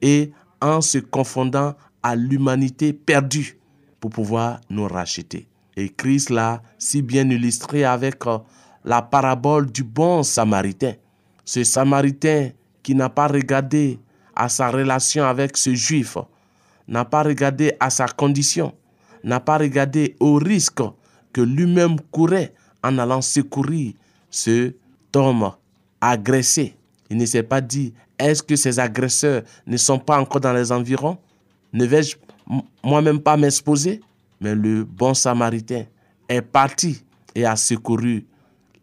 et 0.00 0.32
en 0.60 0.80
se 0.80 0.98
confondant 0.98 1.74
à 2.02 2.14
l'humanité 2.14 2.92
perdue 2.92 3.58
pour 4.00 4.10
pouvoir 4.10 4.60
nous 4.68 4.86
racheter. 4.86 5.48
Et 5.76 5.88
Christ 5.88 6.30
l'a 6.30 6.62
si 6.78 7.02
bien 7.02 7.28
illustré 7.30 7.84
avec 7.84 8.26
euh, 8.26 8.38
la 8.84 9.02
parabole 9.02 9.70
du 9.70 9.84
bon 9.84 10.22
samaritain. 10.22 10.94
Ce 11.44 11.64
samaritain 11.64 12.50
qui 12.82 12.94
n'a 12.94 13.08
pas 13.08 13.28
regardé 13.28 13.98
à 14.34 14.48
sa 14.48 14.70
relation 14.70 15.24
avec 15.24 15.56
ce 15.56 15.74
juif, 15.74 16.16
n'a 16.88 17.04
pas 17.04 17.22
regardé 17.22 17.74
à 17.80 17.90
sa 17.90 18.06
condition, 18.06 18.72
n'a 19.22 19.40
pas 19.40 19.58
regardé 19.58 20.16
au 20.20 20.34
risque 20.34 20.82
que 21.32 21.40
lui-même 21.40 22.00
courait 22.10 22.54
en 22.82 22.98
allant 22.98 23.22
secourir 23.22 23.92
ce 24.30 24.74
homme 25.14 25.52
agressé. 26.00 26.76
Il 27.10 27.18
ne 27.18 27.26
s'est 27.26 27.42
pas 27.42 27.60
dit, 27.60 27.92
est-ce 28.18 28.42
que 28.42 28.56
ces 28.56 28.78
agresseurs 28.78 29.42
ne 29.66 29.76
sont 29.76 29.98
pas 29.98 30.18
encore 30.18 30.40
dans 30.40 30.52
les 30.52 30.72
environs? 30.72 31.18
Ne 31.72 31.84
vais-je 31.84 32.16
moi-même 32.82 33.20
pas 33.20 33.36
m'exposer, 33.36 34.00
mais 34.40 34.54
le 34.54 34.84
bon 34.84 35.14
samaritain 35.14 35.84
est 36.28 36.42
parti 36.42 37.04
et 37.34 37.44
a 37.44 37.56
secouru 37.56 38.26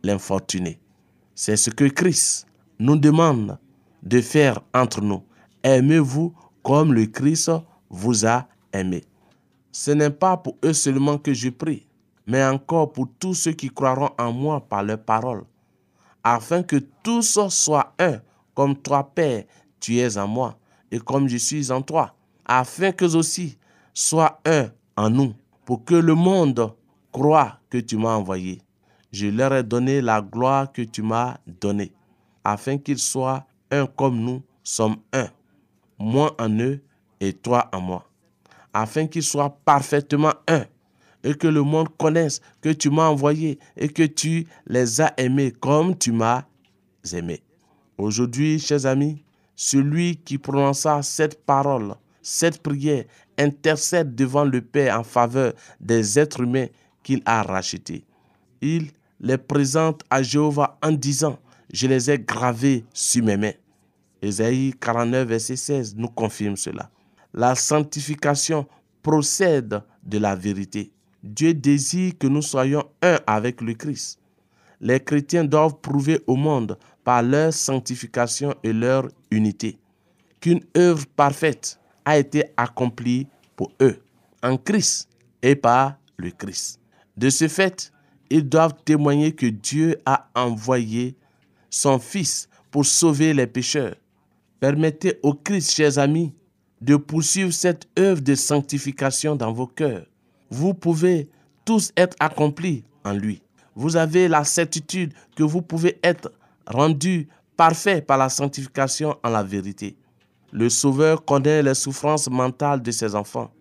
l'infortuné. 0.03 0.79
C'est 1.35 1.57
ce 1.57 1.69
que 1.69 1.85
Christ 1.85 2.47
nous 2.79 2.97
demande 2.97 3.57
de 4.03 4.21
faire 4.21 4.61
entre 4.73 5.01
nous. 5.01 5.23
Aimez-vous 5.63 6.33
comme 6.63 6.93
le 6.93 7.05
Christ 7.05 7.51
vous 7.89 8.25
a 8.25 8.47
aimé. 8.73 9.03
Ce 9.71 9.91
n'est 9.91 10.09
pas 10.09 10.37
pour 10.37 10.57
eux 10.63 10.73
seulement 10.73 11.17
que 11.17 11.33
je 11.33 11.49
prie, 11.49 11.87
mais 12.27 12.43
encore 12.43 12.91
pour 12.91 13.07
tous 13.19 13.33
ceux 13.33 13.51
qui 13.51 13.69
croiront 13.69 14.11
en 14.17 14.31
moi 14.31 14.61
par 14.67 14.83
leur 14.83 15.03
parole, 15.03 15.43
afin 16.23 16.63
que 16.63 16.77
tous 17.03 17.39
soient 17.49 17.93
un, 17.99 18.19
comme 18.53 18.75
toi, 18.75 19.11
Père, 19.13 19.45
tu 19.79 19.97
es 19.97 20.17
en 20.17 20.27
moi, 20.27 20.57
et 20.91 20.99
comme 20.99 21.27
je 21.27 21.37
suis 21.37 21.71
en 21.71 21.81
toi, 21.81 22.15
afin 22.45 22.91
qu'eux 22.91 23.15
aussi 23.15 23.57
soient 23.93 24.39
un 24.45 24.69
en 24.95 25.09
nous, 25.09 25.33
pour 25.65 25.85
que 25.85 25.95
le 25.95 26.15
monde 26.15 26.73
croit 27.11 27.59
que 27.69 27.77
tu 27.77 27.97
m'as 27.97 28.15
envoyé. 28.15 28.61
Je 29.11 29.27
leur 29.27 29.53
ai 29.53 29.63
donné 29.63 30.01
la 30.01 30.21
gloire 30.21 30.71
que 30.71 30.81
tu 30.83 31.01
m'as 31.01 31.37
donnée, 31.47 31.91
afin 32.43 32.77
qu'ils 32.77 32.99
soient 32.99 33.45
un 33.71 33.85
comme 33.87 34.19
nous 34.19 34.43
sommes 34.63 34.97
un, 35.13 35.27
moi 35.97 36.35
en 36.39 36.49
eux 36.59 36.81
et 37.19 37.33
toi 37.33 37.69
en 37.73 37.81
moi, 37.81 38.09
afin 38.73 39.07
qu'ils 39.07 39.23
soient 39.23 39.57
parfaitement 39.65 40.33
un, 40.47 40.65
et 41.23 41.33
que 41.33 41.47
le 41.47 41.63
monde 41.63 41.89
connaisse 41.97 42.39
que 42.61 42.69
tu 42.69 42.89
m'as 42.89 43.07
envoyé 43.07 43.59
et 43.75 43.89
que 43.89 44.03
tu 44.03 44.47
les 44.67 45.01
as 45.01 45.13
aimés 45.17 45.51
comme 45.51 45.97
tu 45.97 46.11
m'as 46.11 46.43
aimé. 47.11 47.41
Aujourd'hui, 47.97 48.59
chers 48.59 48.85
amis, 48.85 49.23
celui 49.55 50.15
qui 50.17 50.37
prononça 50.37 51.01
cette 51.01 51.43
parole, 51.45 51.95
cette 52.21 52.61
prière, 52.61 53.03
intercède 53.37 54.15
devant 54.15 54.45
le 54.45 54.61
Père 54.61 54.99
en 54.99 55.03
faveur 55.03 55.53
des 55.81 56.19
êtres 56.19 56.41
humains 56.41 56.67
qu'il 57.03 57.21
a 57.25 57.43
rachetés. 57.43 58.05
Il 58.61 58.91
les 59.19 59.37
présente 59.37 60.03
à 60.09 60.21
Jéhovah 60.23 60.77
en 60.81 60.91
disant, 60.91 61.39
je 61.71 61.87
les 61.87 62.09
ai 62.09 62.19
gravés 62.19 62.85
sur 62.93 63.23
mes 63.23 63.37
mains. 63.37 63.53
Ésaïe 64.21 64.73
49, 64.79 65.27
verset 65.27 65.55
16 65.55 65.95
nous 65.95 66.07
confirme 66.07 66.57
cela. 66.57 66.89
La 67.33 67.55
sanctification 67.55 68.67
procède 69.01 69.81
de 70.03 70.17
la 70.17 70.35
vérité. 70.35 70.91
Dieu 71.23 71.53
désire 71.53 72.17
que 72.17 72.27
nous 72.27 72.41
soyons 72.41 72.83
un 73.01 73.19
avec 73.27 73.61
le 73.61 73.73
Christ. 73.73 74.19
Les 74.81 74.99
chrétiens 74.99 75.43
doivent 75.43 75.79
prouver 75.81 76.21
au 76.27 76.35
monde 76.35 76.77
par 77.03 77.21
leur 77.21 77.53
sanctification 77.53 78.55
et 78.63 78.73
leur 78.73 79.07
unité 79.29 79.77
qu'une 80.39 80.61
œuvre 80.77 81.05
parfaite 81.15 81.79
a 82.05 82.17
été 82.17 82.45
accomplie 82.55 83.27
pour 83.55 83.71
eux 83.81 84.01
en 84.41 84.57
Christ 84.57 85.09
et 85.41 85.55
par 85.55 85.97
le 86.17 86.31
Christ. 86.31 86.79
De 87.17 87.29
ce 87.29 87.47
fait, 87.47 87.91
ils 88.29 88.47
doivent 88.47 88.75
témoigner 88.85 89.33
que 89.33 89.45
Dieu 89.45 89.99
a 90.05 90.29
envoyé 90.35 91.15
son 91.69 91.99
Fils 91.99 92.47
pour 92.71 92.85
sauver 92.85 93.33
les 93.33 93.47
pécheurs. 93.47 93.95
Permettez 94.59 95.19
au 95.23 95.33
Christ, 95.33 95.71
chers 95.71 95.97
amis, 95.97 96.33
de 96.81 96.95
poursuivre 96.95 97.51
cette 97.51 97.87
œuvre 97.97 98.21
de 98.21 98.35
sanctification 98.35 99.35
dans 99.35 99.51
vos 99.51 99.67
cœurs. 99.67 100.05
Vous 100.49 100.73
pouvez 100.73 101.29
tous 101.65 101.91
être 101.97 102.15
accomplis 102.19 102.83
en 103.03 103.13
lui. 103.13 103.41
Vous 103.75 103.95
avez 103.95 104.27
la 104.27 104.43
certitude 104.43 105.13
que 105.35 105.43
vous 105.43 105.61
pouvez 105.61 105.99
être 106.03 106.31
rendus 106.67 107.27
parfaits 107.55 108.05
par 108.05 108.17
la 108.17 108.29
sanctification 108.29 109.17
en 109.23 109.29
la 109.29 109.43
vérité. 109.43 109.97
Le 110.51 110.69
Sauveur 110.69 111.23
connaît 111.23 111.61
les 111.61 111.75
souffrances 111.75 112.29
mentales 112.29 112.81
de 112.81 112.91
ses 112.91 113.15
enfants. 113.15 113.51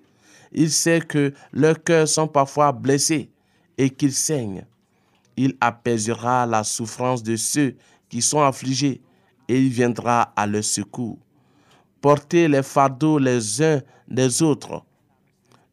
Il 0.53 0.71
sait 0.71 1.01
que 1.01 1.33
leurs 1.53 1.83
cœurs 1.83 2.09
sont 2.09 2.27
parfois 2.27 2.73
blessés 2.73 3.31
et 3.79 3.89
qu'ils 3.89 4.13
saignent. 4.13 4.67
Il 5.37 5.57
apaisera 5.61 6.45
la 6.45 6.65
souffrance 6.65 7.23
de 7.23 7.37
ceux 7.37 7.77
qui 8.09 8.21
sont 8.21 8.43
affligés 8.43 9.01
et 9.49 9.59
il 9.59 9.69
viendra 9.71 10.33
à 10.37 10.47
leur 10.47 10.65
secours. 10.65 11.19
Portez 12.01 12.49
les 12.49 12.63
fardeaux 12.63 13.19
les 13.19 13.63
uns 13.63 13.81
des 14.09 14.43
autres. 14.43 14.85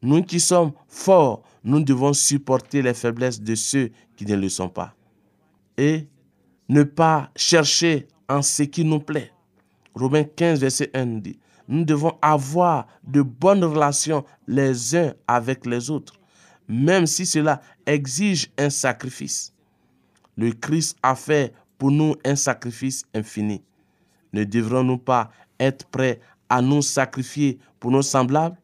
Nous 0.01 0.23
qui 0.23 0.39
sommes 0.39 0.71
forts, 0.87 1.43
nous 1.63 1.83
devons 1.83 2.13
supporter 2.13 2.81
les 2.81 2.93
faiblesses 2.93 3.41
de 3.41 3.55
ceux 3.55 3.89
qui 4.15 4.25
ne 4.25 4.35
le 4.35 4.49
sont 4.49 4.69
pas. 4.69 4.93
Et 5.77 6.07
ne 6.69 6.83
pas 6.83 7.31
chercher 7.35 8.07
en 8.29 8.41
ce 8.41 8.63
qui 8.63 8.85
nous 8.85 8.99
plaît. 8.99 9.31
Romains 9.93 10.23
15, 10.23 10.59
verset 10.59 10.91
1 10.93 11.05
dit, 11.05 11.39
nous 11.67 11.83
devons 11.83 12.17
avoir 12.21 12.87
de 13.03 13.21
bonnes 13.21 13.63
relations 13.63 14.23
les 14.47 14.95
uns 14.95 15.13
avec 15.27 15.65
les 15.65 15.89
autres, 15.89 16.13
même 16.67 17.05
si 17.05 17.25
cela 17.25 17.61
exige 17.85 18.49
un 18.57 18.69
sacrifice. 18.69 19.53
Le 20.37 20.51
Christ 20.51 20.97
a 21.03 21.15
fait 21.15 21.53
pour 21.77 21.91
nous 21.91 22.15
un 22.25 22.35
sacrifice 22.35 23.03
infini. 23.13 23.61
Ne 24.33 24.43
devrons-nous 24.43 24.97
pas 24.97 25.31
être 25.59 25.85
prêts 25.85 26.19
à 26.49 26.61
nous 26.61 26.81
sacrifier 26.81 27.59
pour 27.79 27.91
nos 27.91 28.01
semblables? 28.01 28.57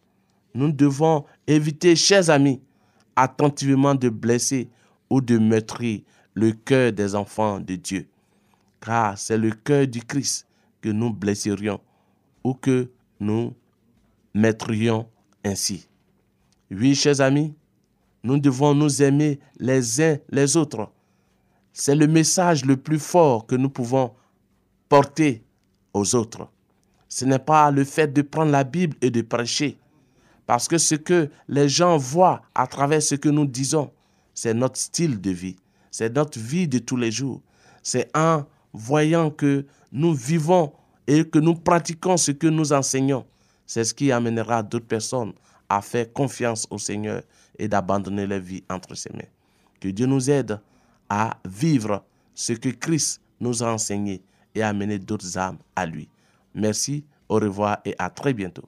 Nous 0.53 0.71
devons 0.71 1.25
éviter, 1.47 1.95
chers 1.95 2.29
amis, 2.29 2.61
attentivement 3.15 3.95
de 3.95 4.09
blesser 4.09 4.69
ou 5.09 5.21
de 5.21 5.37
meurtrir 5.37 6.01
le 6.33 6.51
cœur 6.51 6.91
des 6.91 7.15
enfants 7.15 7.59
de 7.59 7.75
Dieu. 7.75 8.07
Car 8.81 9.17
c'est 9.17 9.37
le 9.37 9.51
cœur 9.51 9.87
du 9.87 10.01
Christ 10.01 10.47
que 10.81 10.89
nous 10.89 11.13
blesserions 11.13 11.79
ou 12.43 12.53
que 12.53 12.89
nous 13.19 13.53
mettrions 14.33 15.07
ainsi. 15.43 15.87
Oui, 16.69 16.95
chers 16.95 17.21
amis, 17.21 17.53
nous 18.23 18.39
devons 18.39 18.73
nous 18.73 19.01
aimer 19.01 19.39
les 19.59 20.01
uns 20.01 20.17
les 20.29 20.57
autres. 20.57 20.89
C'est 21.73 21.95
le 21.95 22.07
message 22.07 22.65
le 22.65 22.77
plus 22.77 22.99
fort 22.99 23.45
que 23.45 23.55
nous 23.55 23.69
pouvons 23.69 24.11
porter 24.89 25.43
aux 25.93 26.15
autres. 26.15 26.47
Ce 27.07 27.25
n'est 27.25 27.39
pas 27.39 27.71
le 27.71 27.83
fait 27.83 28.07
de 28.07 28.21
prendre 28.21 28.51
la 28.51 28.63
Bible 28.63 28.95
et 29.01 29.09
de 29.09 29.21
prêcher, 29.21 29.77
parce 30.45 30.67
que 30.67 30.77
ce 30.77 30.95
que 30.95 31.29
les 31.47 31.69
gens 31.69 31.97
voient 31.97 32.41
à 32.55 32.67
travers 32.67 33.01
ce 33.01 33.15
que 33.15 33.29
nous 33.29 33.45
disons, 33.45 33.91
c'est 34.33 34.53
notre 34.53 34.77
style 34.77 35.19
de 35.19 35.31
vie, 35.31 35.55
c'est 35.91 36.13
notre 36.15 36.39
vie 36.39 36.67
de 36.67 36.79
tous 36.79 36.97
les 36.97 37.11
jours. 37.11 37.41
C'est 37.83 38.09
en 38.15 38.45
voyant 38.73 39.29
que 39.29 39.65
nous 39.91 40.13
vivons 40.13 40.71
et 41.07 41.25
que 41.25 41.39
nous 41.39 41.55
pratiquons 41.55 42.17
ce 42.17 42.31
que 42.31 42.47
nous 42.47 42.71
enseignons. 42.71 43.25
C'est 43.65 43.83
ce 43.83 43.93
qui 43.93 44.11
amènera 44.11 44.63
d'autres 44.63 44.87
personnes 44.87 45.33
à 45.67 45.81
faire 45.81 46.11
confiance 46.11 46.67
au 46.69 46.77
Seigneur 46.77 47.23
et 47.61 47.67
d'abandonner 47.67 48.25
leur 48.25 48.39
vie 48.39 48.63
entre 48.69 48.95
ses 48.95 49.13
mains. 49.13 49.29
Que 49.79 49.87
Dieu 49.89 50.07
nous 50.07 50.29
aide 50.31 50.59
à 51.07 51.37
vivre 51.45 52.03
ce 52.33 52.53
que 52.53 52.69
Christ 52.69 53.21
nous 53.39 53.61
a 53.61 53.71
enseigné 53.71 54.23
et 54.55 54.63
à 54.63 54.69
amener 54.69 54.97
d'autres 54.97 55.37
âmes 55.37 55.59
à 55.75 55.85
lui. 55.85 56.09
Merci, 56.55 57.05
au 57.29 57.35
revoir 57.35 57.77
et 57.85 57.95
à 57.99 58.09
très 58.09 58.33
bientôt. 58.33 58.67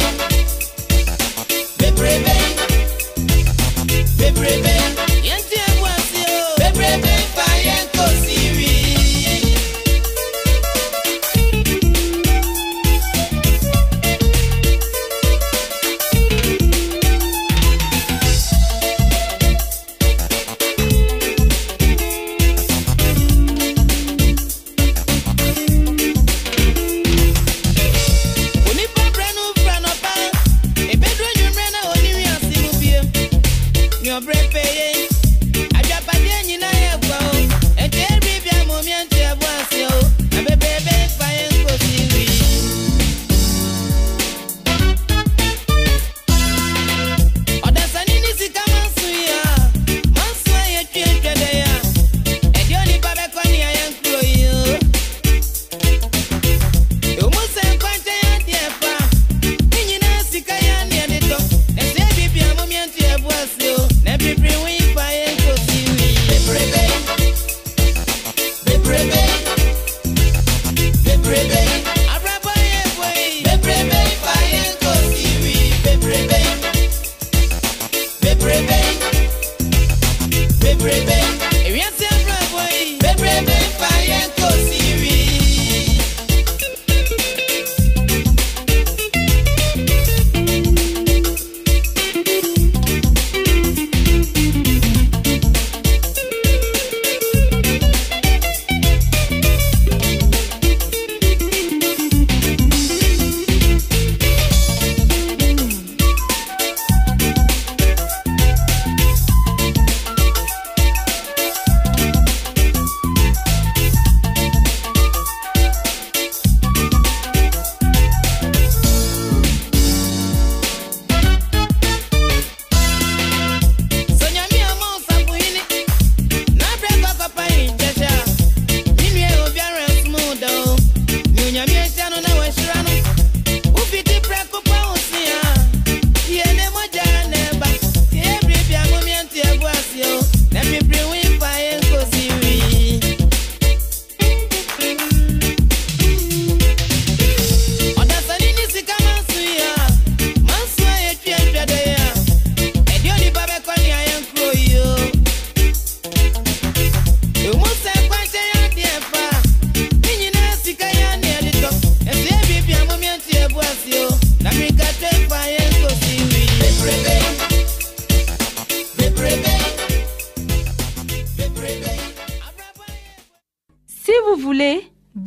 Hey. 0.00 0.27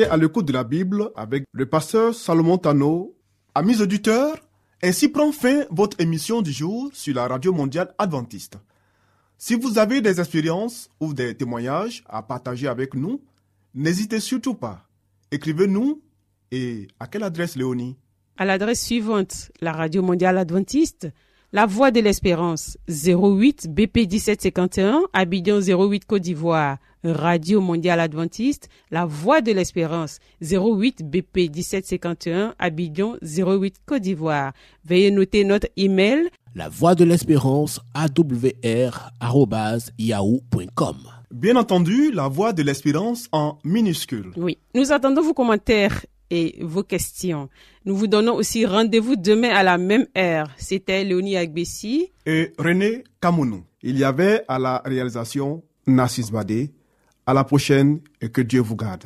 À 0.00 0.16
l'écoute 0.16 0.46
de 0.46 0.54
la 0.54 0.64
Bible 0.64 1.10
avec 1.16 1.44
le 1.52 1.66
pasteur 1.66 2.14
Salomon 2.14 2.56
Tano. 2.56 3.14
Amis 3.54 3.82
auditeurs, 3.82 4.36
ainsi 4.82 5.10
prend 5.10 5.32
fin 5.32 5.64
votre 5.70 6.00
émission 6.00 6.40
du 6.40 6.50
jour 6.50 6.88
sur 6.94 7.14
la 7.14 7.28
radio 7.28 7.52
mondiale 7.52 7.94
adventiste. 7.98 8.56
Si 9.36 9.54
vous 9.54 9.76
avez 9.76 10.00
des 10.00 10.18
expériences 10.18 10.88
ou 10.98 11.12
des 11.12 11.36
témoignages 11.36 12.04
à 12.08 12.22
partager 12.22 12.68
avec 12.68 12.94
nous, 12.94 13.20
n'hésitez 13.74 14.18
surtout 14.18 14.54
pas. 14.54 14.88
Écrivez-nous 15.30 16.00
et 16.50 16.88
à 16.98 17.06
quelle 17.06 17.24
adresse 17.24 17.54
Léonie? 17.54 17.96
À 18.38 18.46
l'adresse 18.46 18.82
suivante, 18.82 19.52
la 19.60 19.72
radio 19.72 20.00
mondiale 20.00 20.38
adventiste, 20.38 21.08
la 21.52 21.66
Voix 21.66 21.90
de 21.90 22.00
l'Espérance, 22.00 22.78
08 22.88 23.68
BP 23.68 24.10
1751, 24.10 25.02
Abidjan 25.12 25.60
08 25.60 26.06
Côte 26.06 26.22
d'Ivoire. 26.22 26.78
Radio 27.04 27.60
Mondiale 27.60 28.00
Adventiste, 28.00 28.68
La 28.90 29.04
Voix 29.06 29.40
de 29.40 29.52
l'Espérance, 29.52 30.18
08 30.40 31.08
BP 31.08 31.50
1751, 31.54 32.54
Abidjan 32.58 33.16
08 33.22 33.76
Côte 33.86 34.02
d'Ivoire. 34.02 34.52
Veuillez 34.84 35.10
noter 35.10 35.44
notre 35.44 35.68
email. 35.76 36.28
La 36.54 36.68
Voix 36.68 36.94
de 36.94 37.04
l'Espérance, 37.04 37.80
awr.yahoo.com. 37.94 38.56
Bien 41.32 41.56
entendu, 41.56 42.12
La 42.12 42.28
Voix 42.28 42.52
de 42.52 42.62
l'Espérance 42.62 43.28
en 43.32 43.58
minuscule. 43.64 44.32
Oui. 44.36 44.58
Nous 44.74 44.92
attendons 44.92 45.22
vos 45.22 45.34
commentaires 45.34 46.04
et 46.30 46.56
vos 46.62 46.82
questions. 46.82 47.48
Nous 47.84 47.96
vous 47.96 48.06
donnons 48.06 48.34
aussi 48.34 48.64
rendez-vous 48.64 49.16
demain 49.16 49.50
à 49.50 49.62
la 49.62 49.76
même 49.78 50.06
heure. 50.16 50.50
C'était 50.56 51.04
Léonie 51.04 51.36
Agbessi 51.36 52.12
et 52.26 52.52
René 52.58 53.04
Kamounou. 53.20 53.64
Il 53.82 53.98
y 53.98 54.04
avait 54.04 54.44
à 54.48 54.58
la 54.58 54.82
réalisation 54.84 55.62
Nassis 55.86 56.30
Badé. 56.30 56.70
À 57.26 57.34
la 57.34 57.44
prochaine 57.44 58.00
et 58.20 58.30
que 58.30 58.40
Dieu 58.40 58.60
vous 58.60 58.76
garde. 58.76 59.04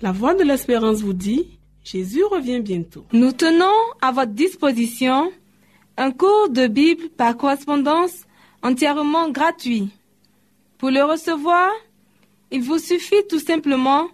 La 0.00 0.10
Voix 0.10 0.34
de 0.34 0.42
l'Espérance 0.42 1.00
vous 1.00 1.12
dit, 1.12 1.58
Jésus 1.84 2.24
revient 2.24 2.60
bientôt. 2.60 3.04
Nous 3.12 3.32
tenons 3.32 3.66
à 4.00 4.12
votre 4.12 4.32
disposition 4.32 5.32
un 5.96 6.10
cours 6.10 6.48
de 6.50 6.66
Bible 6.66 7.08
par 7.16 7.36
correspondance 7.36 8.24
entièrement 8.62 9.30
gratuit. 9.30 9.90
Pour 10.78 10.90
le 10.90 11.02
recevoir, 11.04 11.70
il 12.52 12.62
vous 12.62 12.78
suffit 12.78 13.26
tout 13.28 13.40
simplement 13.40 14.06